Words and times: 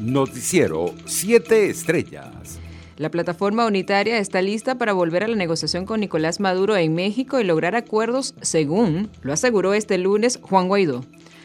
Noticiero 0.00 0.94
7 1.04 1.68
Estrellas. 1.68 2.58
La 2.96 3.10
plataforma 3.10 3.66
unitaria 3.66 4.16
está 4.16 4.40
lista 4.40 4.78
para 4.78 4.94
volver 4.94 5.24
a 5.24 5.28
la 5.28 5.36
negociación 5.36 5.84
con 5.84 6.00
Nicolás 6.00 6.40
Maduro 6.40 6.74
en 6.78 6.94
México 6.94 7.38
y 7.38 7.44
lograr 7.44 7.76
acuerdos, 7.76 8.34
según 8.40 9.10
lo 9.20 9.34
aseguró 9.34 9.74
este 9.74 9.98
lunes 9.98 10.38
Juan 10.40 10.68
Guaidó. 10.68 11.04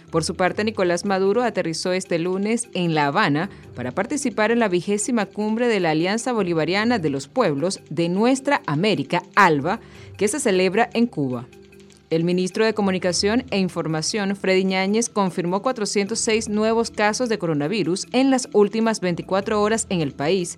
Por 0.10 0.24
su 0.24 0.36
parte, 0.36 0.64
Nicolás 0.64 1.04
Maduro 1.04 1.44
aterrizó 1.44 1.92
este 1.92 2.18
lunes 2.18 2.70
en 2.74 2.96
La 2.96 3.08
Habana 3.08 3.50
para 3.76 3.92
participar 3.92 4.52
en 4.52 4.60
la 4.60 4.70
vigésima 4.70 5.26
cumbre 5.26 5.68
de 5.68 5.82
la 5.82 5.90
Alianza 5.90 6.32
Bolivariana 6.32 6.98
de 6.98 7.10
los 7.10 7.28
Pueblos 7.28 7.82
de 7.90 8.08
Nuestra 8.08 8.62
América, 8.68 9.22
ALBA, 9.36 9.82
que 10.18 10.30
se 10.30 10.40
celebra 10.40 10.90
en 10.94 11.08
Cuba. 11.08 11.46
El 12.16 12.24
ministro 12.24 12.64
de 12.64 12.74
Comunicación 12.74 13.44
e 13.52 13.60
Información, 13.60 14.38
Freddy 14.38 14.64
Ñáñez, 14.64 15.10
confirmó 15.10 15.62
406 15.62 16.48
nuevos 16.48 16.90
casos 16.90 17.28
de 17.28 17.38
coronavirus 17.38 18.08
en 18.14 18.32
las 18.32 18.48
últimas 18.54 19.02
24 19.02 19.62
horas 19.62 19.86
en 19.90 20.00
el 20.00 20.14
país 20.14 20.58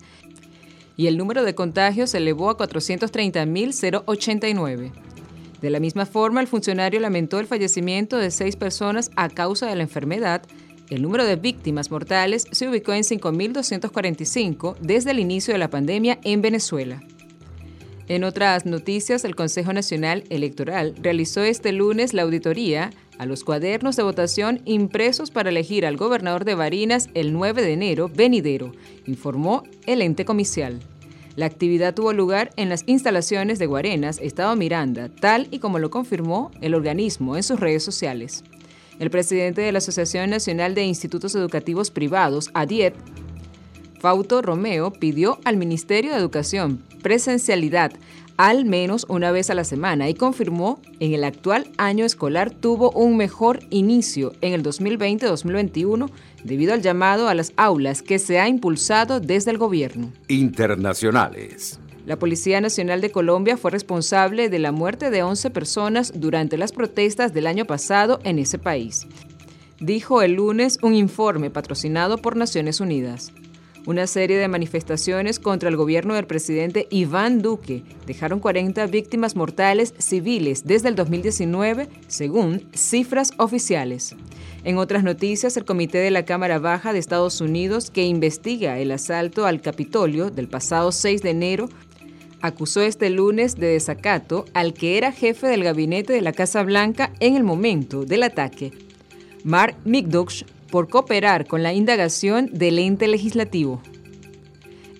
y 0.96 1.08
el 1.08 1.18
número 1.18 1.42
de 1.42 1.56
contagios 1.56 2.10
se 2.10 2.18
elevó 2.18 2.50
a 2.50 2.56
430.089. 2.56 4.92
De 5.60 5.70
la 5.70 5.80
misma 5.80 6.06
forma, 6.06 6.40
el 6.40 6.46
funcionario 6.46 7.00
lamentó 7.00 7.40
el 7.40 7.48
fallecimiento 7.48 8.18
de 8.18 8.30
seis 8.30 8.54
personas 8.54 9.10
a 9.16 9.28
causa 9.28 9.66
de 9.66 9.74
la 9.74 9.82
enfermedad. 9.82 10.42
El 10.90 11.02
número 11.02 11.24
de 11.24 11.34
víctimas 11.34 11.90
mortales 11.90 12.46
se 12.52 12.68
ubicó 12.68 12.92
en 12.92 13.02
5.245 13.02 14.76
desde 14.80 15.10
el 15.10 15.18
inicio 15.18 15.54
de 15.54 15.58
la 15.58 15.70
pandemia 15.70 16.20
en 16.22 16.40
Venezuela. 16.40 17.02
En 18.08 18.24
otras 18.24 18.64
noticias, 18.64 19.26
el 19.26 19.36
Consejo 19.36 19.74
Nacional 19.74 20.24
Electoral 20.30 20.94
realizó 21.02 21.42
este 21.42 21.72
lunes 21.72 22.14
la 22.14 22.22
auditoría 22.22 22.90
a 23.18 23.26
los 23.26 23.44
cuadernos 23.44 23.96
de 23.96 24.02
votación 24.02 24.62
impresos 24.64 25.30
para 25.30 25.50
elegir 25.50 25.84
al 25.84 25.98
gobernador 25.98 26.46
de 26.46 26.54
Barinas 26.54 27.10
el 27.12 27.34
9 27.34 27.60
de 27.60 27.72
enero 27.74 28.08
venidero, 28.08 28.72
informó 29.06 29.64
el 29.86 30.00
ente 30.00 30.24
comicial. 30.24 30.80
La 31.36 31.44
actividad 31.44 31.94
tuvo 31.94 32.14
lugar 32.14 32.50
en 32.56 32.70
las 32.70 32.82
instalaciones 32.86 33.58
de 33.58 33.66
Guarenas, 33.66 34.18
Estado 34.20 34.56
Miranda, 34.56 35.10
tal 35.10 35.46
y 35.50 35.58
como 35.58 35.78
lo 35.78 35.90
confirmó 35.90 36.50
el 36.62 36.74
organismo 36.74 37.36
en 37.36 37.42
sus 37.42 37.60
redes 37.60 37.84
sociales. 37.84 38.42
El 38.98 39.10
presidente 39.10 39.60
de 39.60 39.70
la 39.70 39.78
Asociación 39.78 40.30
Nacional 40.30 40.74
de 40.74 40.84
Institutos 40.84 41.34
Educativos 41.34 41.90
Privados, 41.90 42.50
ADIEP, 42.54 42.96
Fauto 44.00 44.42
Romeo, 44.42 44.92
pidió 44.92 45.38
al 45.44 45.56
Ministerio 45.56 46.12
de 46.12 46.18
Educación 46.18 46.82
presencialidad 47.02 47.92
al 48.38 48.64
menos 48.64 49.04
una 49.08 49.32
vez 49.32 49.50
a 49.50 49.54
la 49.54 49.64
semana 49.64 50.08
y 50.08 50.14
confirmó 50.14 50.80
en 51.00 51.12
el 51.12 51.24
actual 51.24 51.66
año 51.76 52.04
escolar 52.04 52.52
tuvo 52.52 52.92
un 52.92 53.16
mejor 53.16 53.58
inicio 53.70 54.32
en 54.40 54.52
el 54.52 54.62
2020-2021 54.62 56.08
debido 56.44 56.72
al 56.72 56.80
llamado 56.80 57.28
a 57.28 57.34
las 57.34 57.52
aulas 57.56 58.00
que 58.00 58.20
se 58.20 58.38
ha 58.38 58.48
impulsado 58.48 59.18
desde 59.18 59.50
el 59.50 59.58
gobierno. 59.58 60.12
Internacionales. 60.28 61.80
La 62.06 62.16
Policía 62.16 62.60
Nacional 62.60 63.00
de 63.00 63.10
Colombia 63.10 63.56
fue 63.56 63.72
responsable 63.72 64.48
de 64.48 64.60
la 64.60 64.70
muerte 64.70 65.10
de 65.10 65.24
11 65.24 65.50
personas 65.50 66.12
durante 66.14 66.56
las 66.56 66.70
protestas 66.70 67.34
del 67.34 67.48
año 67.48 67.64
pasado 67.64 68.20
en 68.22 68.38
ese 68.38 68.58
país, 68.58 69.08
dijo 69.80 70.22
el 70.22 70.34
lunes 70.34 70.78
un 70.82 70.94
informe 70.94 71.50
patrocinado 71.50 72.18
por 72.18 72.36
Naciones 72.36 72.80
Unidas. 72.80 73.32
Una 73.88 74.06
serie 74.06 74.36
de 74.36 74.48
manifestaciones 74.48 75.40
contra 75.40 75.70
el 75.70 75.76
gobierno 75.76 76.12
del 76.12 76.26
presidente 76.26 76.86
Iván 76.90 77.40
Duque 77.40 77.84
dejaron 78.06 78.38
40 78.38 78.84
víctimas 78.88 79.34
mortales 79.34 79.94
civiles 79.96 80.66
desde 80.66 80.90
el 80.90 80.94
2019, 80.94 81.88
según 82.06 82.68
cifras 82.74 83.32
oficiales. 83.38 84.14
En 84.62 84.76
otras 84.76 85.04
noticias, 85.04 85.56
el 85.56 85.64
Comité 85.64 85.96
de 85.96 86.10
la 86.10 86.26
Cámara 86.26 86.58
Baja 86.58 86.92
de 86.92 86.98
Estados 86.98 87.40
Unidos, 87.40 87.90
que 87.90 88.04
investiga 88.04 88.78
el 88.78 88.90
asalto 88.90 89.46
al 89.46 89.62
Capitolio 89.62 90.30
del 90.30 90.48
pasado 90.48 90.92
6 90.92 91.22
de 91.22 91.30
enero, 91.30 91.70
acusó 92.42 92.82
este 92.82 93.08
lunes 93.08 93.56
de 93.56 93.68
desacato 93.68 94.44
al 94.52 94.74
que 94.74 94.98
era 94.98 95.12
jefe 95.12 95.46
del 95.46 95.64
gabinete 95.64 96.12
de 96.12 96.20
la 96.20 96.34
Casa 96.34 96.62
Blanca 96.62 97.14
en 97.20 97.36
el 97.36 97.42
momento 97.42 98.04
del 98.04 98.24
ataque. 98.24 98.70
Mark 99.48 99.76
Migdosh 99.86 100.42
por 100.70 100.90
cooperar 100.90 101.46
con 101.46 101.62
la 101.62 101.72
indagación 101.72 102.50
del 102.52 102.78
ente 102.78 103.08
legislativo. 103.08 103.80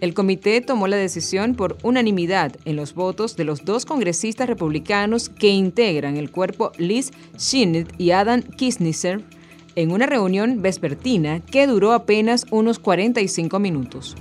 El 0.01 0.15
comité 0.15 0.63
tomó 0.63 0.89
la 0.89 0.97
decisión 0.97 1.55
por 1.55 1.77
unanimidad 1.83 2.57
en 2.65 2.75
los 2.75 2.95
votos 2.95 3.37
de 3.37 3.45
los 3.45 3.67
dos 3.67 3.85
congresistas 3.85 4.49
republicanos 4.49 5.29
que 5.29 5.49
integran 5.49 6.17
el 6.17 6.31
cuerpo 6.31 6.73
Liz 6.79 7.11
Cheney 7.37 7.85
y 7.99 8.13
Adam 8.13 8.41
Kisneser 8.41 9.23
en 9.75 9.93
una 9.93 10.07
reunión 10.07 10.63
vespertina 10.63 11.41
que 11.41 11.67
duró 11.67 11.93
apenas 11.93 12.47
unos 12.51 12.79
45 12.79 13.59
minutos. 13.59 14.17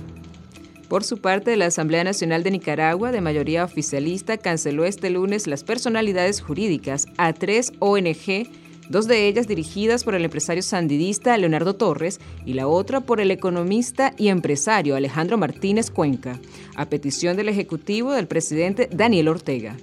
Por 0.90 1.04
su 1.04 1.22
parte, 1.22 1.56
la 1.56 1.66
Asamblea 1.66 2.04
Nacional 2.04 2.42
de 2.42 2.50
Nicaragua, 2.50 3.12
de 3.12 3.22
mayoría 3.22 3.64
oficialista, 3.64 4.36
canceló 4.36 4.84
este 4.84 5.08
lunes 5.08 5.46
las 5.46 5.64
personalidades 5.64 6.42
jurídicas 6.42 7.06
a 7.16 7.32
tres 7.32 7.72
ONG 7.78 8.67
dos 8.88 9.06
de 9.06 9.28
ellas 9.28 9.46
dirigidas 9.46 10.04
por 10.04 10.14
el 10.14 10.24
empresario 10.24 10.62
sandidista 10.62 11.36
Leonardo 11.36 11.74
Torres 11.74 12.20
y 12.44 12.54
la 12.54 12.68
otra 12.68 13.00
por 13.00 13.20
el 13.20 13.30
economista 13.30 14.14
y 14.16 14.28
empresario 14.28 14.96
Alejandro 14.96 15.38
Martínez 15.38 15.90
Cuenca, 15.90 16.38
a 16.76 16.86
petición 16.86 17.36
del 17.36 17.48
Ejecutivo 17.48 18.12
del 18.12 18.26
presidente 18.26 18.88
Daniel 18.92 19.28
Ortega. 19.28 19.76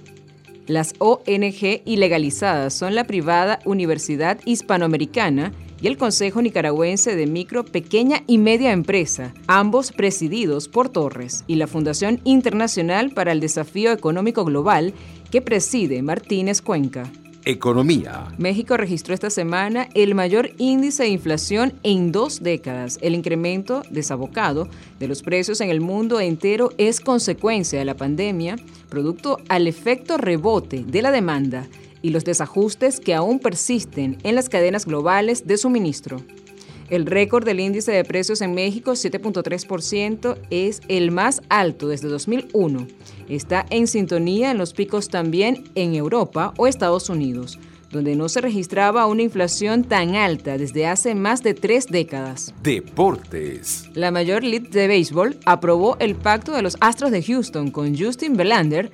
Las 0.66 0.94
ONG 0.98 1.82
ilegalizadas 1.84 2.74
son 2.74 2.96
la 2.96 3.04
privada 3.04 3.60
Universidad 3.64 4.40
Hispanoamericana 4.44 5.52
y 5.80 5.86
el 5.86 5.96
Consejo 5.96 6.42
Nicaragüense 6.42 7.14
de 7.14 7.26
Micro, 7.26 7.64
Pequeña 7.64 8.22
y 8.26 8.38
Media 8.38 8.72
Empresa, 8.72 9.32
ambos 9.46 9.92
presididos 9.92 10.68
por 10.68 10.88
Torres, 10.88 11.44
y 11.46 11.56
la 11.56 11.66
Fundación 11.66 12.20
Internacional 12.24 13.10
para 13.10 13.32
el 13.32 13.40
Desafío 13.40 13.92
Económico 13.92 14.44
Global, 14.44 14.94
que 15.30 15.42
preside 15.42 16.02
Martínez 16.02 16.62
Cuenca. 16.62 17.12
Economía. 17.46 18.26
México 18.38 18.76
registró 18.76 19.14
esta 19.14 19.30
semana 19.30 19.88
el 19.94 20.16
mayor 20.16 20.50
índice 20.58 21.04
de 21.04 21.10
inflación 21.10 21.74
en 21.84 22.10
dos 22.10 22.42
décadas. 22.42 22.98
El 23.00 23.14
incremento 23.14 23.82
desabocado 23.88 24.68
de 24.98 25.06
los 25.06 25.22
precios 25.22 25.60
en 25.60 25.70
el 25.70 25.80
mundo 25.80 26.18
entero 26.18 26.70
es 26.76 27.00
consecuencia 27.00 27.78
de 27.78 27.84
la 27.84 27.94
pandemia, 27.94 28.56
producto 28.88 29.38
al 29.48 29.68
efecto 29.68 30.18
rebote 30.18 30.84
de 30.84 31.02
la 31.02 31.12
demanda 31.12 31.68
y 32.02 32.10
los 32.10 32.24
desajustes 32.24 32.98
que 32.98 33.14
aún 33.14 33.38
persisten 33.38 34.18
en 34.24 34.34
las 34.34 34.48
cadenas 34.48 34.84
globales 34.84 35.46
de 35.46 35.56
suministro. 35.56 36.20
El 36.88 37.06
récord 37.06 37.44
del 37.44 37.58
índice 37.60 37.90
de 37.90 38.04
precios 38.04 38.40
en 38.40 38.54
México, 38.54 38.92
7.3%, 38.92 40.38
es 40.50 40.80
el 40.88 41.10
más 41.10 41.42
alto 41.48 41.88
desde 41.88 42.08
2001. 42.08 42.86
Está 43.28 43.66
en 43.70 43.88
sintonía 43.88 44.52
en 44.52 44.58
los 44.58 44.72
picos 44.72 45.08
también 45.08 45.64
en 45.74 45.94
Europa 45.94 46.54
o 46.56 46.68
Estados 46.68 47.10
Unidos, 47.10 47.58
donde 47.90 48.14
no 48.14 48.28
se 48.28 48.40
registraba 48.40 49.06
una 49.06 49.22
inflación 49.22 49.82
tan 49.82 50.14
alta 50.14 50.58
desde 50.58 50.86
hace 50.86 51.16
más 51.16 51.42
de 51.42 51.54
tres 51.54 51.86
décadas. 51.86 52.54
Deportes. 52.62 53.88
La 53.94 54.12
mayor 54.12 54.44
league 54.44 54.68
de 54.68 54.86
béisbol 54.86 55.38
aprobó 55.44 55.96
el 55.98 56.14
pacto 56.14 56.52
de 56.52 56.62
los 56.62 56.76
Astros 56.80 57.10
de 57.10 57.22
Houston 57.22 57.72
con 57.72 57.96
Justin 57.98 58.36
Verlander 58.36 58.92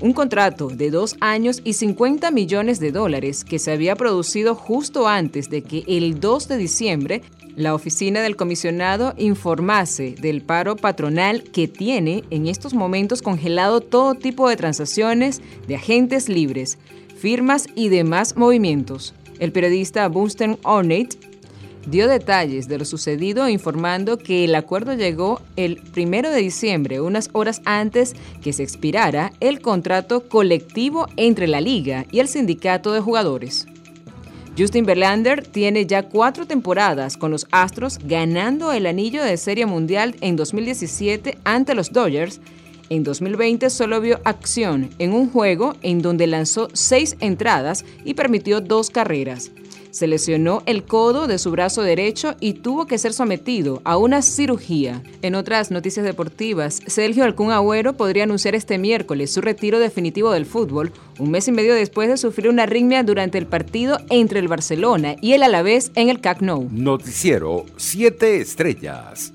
un 0.00 0.12
contrato 0.12 0.68
de 0.68 0.90
dos 0.90 1.16
años 1.20 1.60
y 1.64 1.74
50 1.74 2.30
millones 2.30 2.80
de 2.80 2.92
dólares 2.92 3.44
que 3.44 3.58
se 3.58 3.72
había 3.72 3.96
producido 3.96 4.54
justo 4.54 5.08
antes 5.08 5.50
de 5.50 5.62
que 5.62 5.84
el 5.86 6.20
2 6.20 6.48
de 6.48 6.56
diciembre 6.56 7.22
la 7.56 7.74
oficina 7.74 8.20
del 8.20 8.36
comisionado 8.36 9.14
informase 9.16 10.16
del 10.20 10.42
paro 10.42 10.76
patronal 10.76 11.44
que 11.44 11.68
tiene 11.68 12.24
en 12.30 12.48
estos 12.48 12.74
momentos 12.74 13.22
congelado 13.22 13.80
todo 13.80 14.14
tipo 14.14 14.48
de 14.48 14.56
transacciones 14.56 15.40
de 15.68 15.76
agentes 15.76 16.28
libres, 16.28 16.78
firmas 17.16 17.68
y 17.76 17.90
demás 17.90 18.36
movimientos. 18.36 19.14
El 19.38 19.52
periodista 19.52 20.08
Buster 20.08 20.58
Ornate 20.64 21.18
dio 21.86 22.08
detalles 22.08 22.68
de 22.68 22.78
lo 22.78 22.84
sucedido 22.84 23.48
informando 23.48 24.18
que 24.18 24.44
el 24.44 24.54
acuerdo 24.54 24.94
llegó 24.94 25.40
el 25.56 25.76
primero 25.76 26.30
de 26.30 26.40
diciembre, 26.40 27.00
unas 27.00 27.30
horas 27.32 27.60
antes 27.64 28.14
que 28.42 28.52
se 28.52 28.62
expirara 28.62 29.32
el 29.40 29.60
contrato 29.60 30.28
colectivo 30.28 31.06
entre 31.16 31.46
la 31.46 31.60
liga 31.60 32.06
y 32.10 32.20
el 32.20 32.28
sindicato 32.28 32.92
de 32.92 33.00
jugadores. 33.00 33.66
Justin 34.56 34.86
Verlander 34.86 35.44
tiene 35.44 35.84
ya 35.84 36.04
cuatro 36.04 36.46
temporadas 36.46 37.16
con 37.16 37.32
los 37.32 37.46
Astros 37.50 37.98
ganando 38.04 38.72
el 38.72 38.86
anillo 38.86 39.24
de 39.24 39.36
Serie 39.36 39.66
Mundial 39.66 40.14
en 40.20 40.36
2017 40.36 41.38
ante 41.42 41.74
los 41.74 41.92
Dodgers. 41.92 42.40
En 42.88 43.02
2020 43.02 43.68
solo 43.70 44.00
vio 44.00 44.20
acción 44.24 44.90
en 44.98 45.12
un 45.12 45.28
juego 45.28 45.74
en 45.82 46.02
donde 46.02 46.28
lanzó 46.28 46.68
seis 46.72 47.16
entradas 47.18 47.84
y 48.04 48.14
permitió 48.14 48.60
dos 48.60 48.90
carreras. 48.90 49.50
Se 49.94 50.08
lesionó 50.08 50.64
el 50.66 50.82
codo 50.82 51.28
de 51.28 51.38
su 51.38 51.52
brazo 51.52 51.82
derecho 51.82 52.34
y 52.40 52.54
tuvo 52.54 52.86
que 52.86 52.98
ser 52.98 53.12
sometido 53.12 53.80
a 53.84 53.96
una 53.96 54.22
cirugía. 54.22 55.04
En 55.22 55.36
otras 55.36 55.70
noticias 55.70 56.04
deportivas, 56.04 56.80
Sergio 56.88 57.22
Alcún 57.22 57.52
Agüero 57.52 57.92
podría 57.92 58.24
anunciar 58.24 58.56
este 58.56 58.76
miércoles 58.76 59.32
su 59.32 59.40
retiro 59.40 59.78
definitivo 59.78 60.32
del 60.32 60.46
fútbol, 60.46 60.90
un 61.20 61.30
mes 61.30 61.46
y 61.46 61.52
medio 61.52 61.74
después 61.74 62.08
de 62.08 62.16
sufrir 62.16 62.48
una 62.48 62.64
arritmia 62.64 63.04
durante 63.04 63.38
el 63.38 63.46
partido 63.46 63.98
entre 64.10 64.40
el 64.40 64.48
Barcelona 64.48 65.14
y 65.20 65.34
el 65.34 65.44
Alavés 65.44 65.92
en 65.94 66.08
el 66.08 66.20
Camp 66.20 66.40
Nou. 66.40 66.68
Noticiero 66.72 67.64
7 67.76 68.40
Estrellas. 68.40 69.32